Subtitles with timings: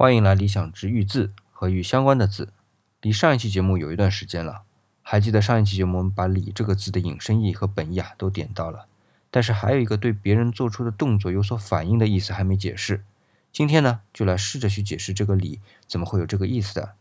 [0.00, 2.54] 欢迎来理想之玉字和玉相关的字。
[3.02, 4.62] 离上一期节目有一段时间了，
[5.02, 8.86] 还记得上一期节目我们把“理”这个字的引申义和本意啊都点到了，
[9.30, 13.04] 但是还有一个对别人做出的动作有所反应的意思还没解释。
[13.52, 16.94] 今天呢，就来试着去解释这个“理”怎么会有这个意思的。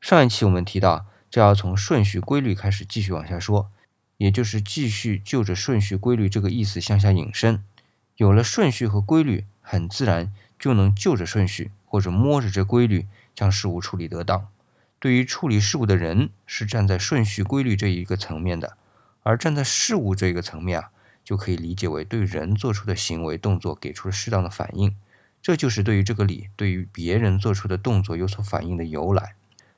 [0.00, 3.70] 上一期我们提到，这要从顺序规律开始继续往下说，
[4.16, 7.62] 也就是继续就着顺序规律这个意思向下引申。
[8.16, 11.72] 有了顺序和规律，很自然就能就着顺序。
[11.88, 14.48] 或者摸着这规律将事物处理得当，
[14.98, 18.76] 对于处理事物的人是站在顺序规律这一个层面的，
[19.22, 20.90] 而站在事物这个层面啊，
[21.24, 24.94] 就可以理解为对人做出的行为动作给出了适当的反应，
[25.40, 29.34] 这就是对于这个理对于别人做出的动作有所反应的由来。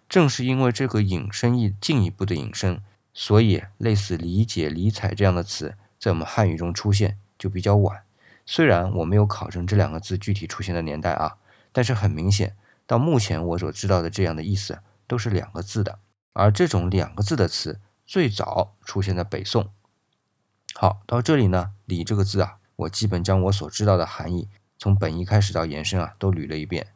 [0.09, 2.83] 正是因为这个引申义进一步的引申，
[3.15, 8.03] 所以类似理解、理睬这样的词在我们汉语中出现就比较晚。
[8.45, 11.37] 虽然我没有考证这两个字具体出现的年代啊。
[11.73, 12.57] 但是很明显，
[12.87, 15.99] 到目前我所知道的这样的意思都是两个字的，
[16.33, 19.71] 而这种两个字的词最早出现在北宋。
[20.75, 26.89] 好，到这里呢，“理”这个字啊，我基本将我所知道的含义从本意开始到延伸啊，都捋了一遍。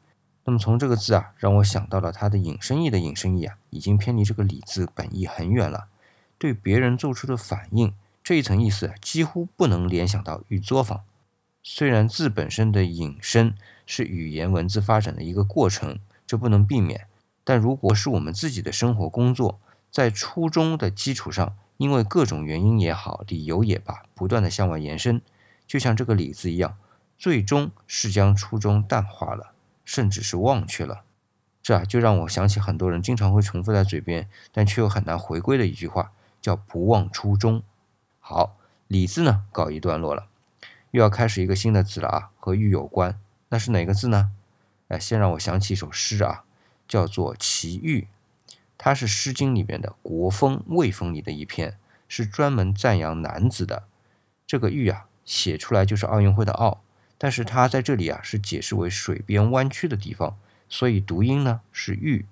[0.44, 5.88] 那么从这个字啊，让我想到了它的引申义的引申义啊，已经偏离这个“理”字本意很远了。
[6.38, 11.02] 对别人做出的反应这一层意思，几乎不能联想到欲作坊。
[11.62, 17.06] 虽然字本身的引申是语言文字发展的一个过程，这不能避免。
[17.42, 19.60] 但如果是我们自己的生活工作，
[19.90, 25.20] 在初衷的基础上，因为各种原因也好，理由也罢，不断的向外延伸，
[25.66, 26.76] 就像这个“理”字一样，
[27.18, 29.52] 最终是将初衷淡化了，
[29.84, 31.02] 甚至是忘却了。
[31.62, 37.62] 这啊，就让我想起很多人经常会重复在嘴边，但却又很难回归的一句话，叫“不忘初衷”。
[38.20, 38.56] 好
[38.88, 40.26] ，“理”字呢，告一段落了。
[40.90, 43.18] 又要开始一个新的字了啊，和玉有关，
[43.54, 44.32] 那是哪个字呢？
[44.88, 46.42] 哎，先让我想起一首诗啊，
[46.88, 48.08] 叫做《奇遇》，
[48.76, 53.84] 它是《诗经》里面的《国风·魏风》里的一篇，是专门赞扬男子的。
[54.44, 56.82] 这个玉啊，写出来就是奥运会的奥，
[57.16, 60.36] 但是它在这里啊是解释为水边弯曲的地方，
[60.68, 62.26] 所以读音呢是玉。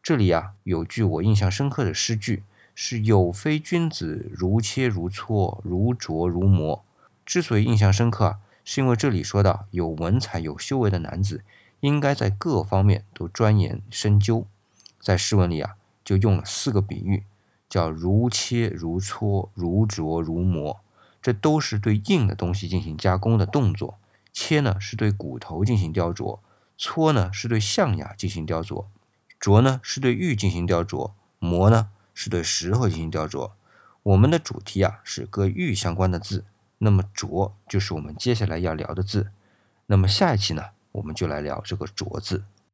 [0.00, 2.44] 这里啊有句我印象深刻的诗句，
[2.76, 6.84] 是有非君子，如切如磋，如琢如磨。
[7.26, 11.44] 之所以印象深刻啊，是因为这里说到有文采、有修为的男子，
[11.80, 14.46] 应该在各方面都钻研深究。
[15.00, 15.74] 在诗文里啊，
[16.04, 17.24] 就用了四个比喻，
[17.68, 20.80] 叫如切、如磋、如琢、如磨。
[21.20, 23.98] 这都是对硬的东西进行加工的动作。
[24.32, 26.38] 切呢，是对骨头进行雕琢；
[26.78, 28.86] 搓呢，是对象牙进行雕琢；
[29.40, 33.52] 琢呢，是对玉进行雕琢；磨呢，是对石头进行雕琢。
[34.02, 36.44] 我们的主题啊，是跟玉相关的字。
[36.84, 39.30] 那么“拙”就是我们接下来要聊的字。
[39.86, 42.42] 那么下一期呢，我们就来聊这个“拙”字。